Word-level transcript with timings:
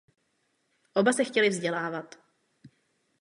Oba 0.93 1.13
se 1.13 1.23
chtěli 1.25 1.49
vzdělávat. 1.49 2.17